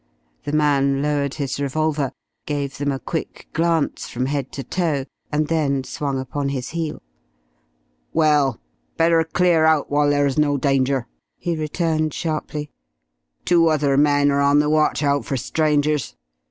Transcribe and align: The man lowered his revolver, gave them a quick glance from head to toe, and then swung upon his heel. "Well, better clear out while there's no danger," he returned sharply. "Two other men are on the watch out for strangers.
The 0.45 0.51
man 0.51 1.03
lowered 1.03 1.35
his 1.35 1.59
revolver, 1.59 2.11
gave 2.47 2.79
them 2.79 2.91
a 2.91 2.97
quick 2.97 3.47
glance 3.53 4.09
from 4.09 4.25
head 4.25 4.51
to 4.53 4.63
toe, 4.63 5.05
and 5.31 5.47
then 5.47 5.83
swung 5.83 6.19
upon 6.19 6.49
his 6.49 6.69
heel. 6.69 7.03
"Well, 8.11 8.59
better 8.97 9.23
clear 9.23 9.63
out 9.63 9.91
while 9.91 10.09
there's 10.09 10.39
no 10.39 10.57
danger," 10.57 11.05
he 11.37 11.55
returned 11.55 12.15
sharply. 12.15 12.71
"Two 13.45 13.67
other 13.67 13.95
men 13.95 14.31
are 14.31 14.41
on 14.41 14.57
the 14.57 14.71
watch 14.71 15.03
out 15.03 15.23
for 15.23 15.37
strangers. 15.37 16.15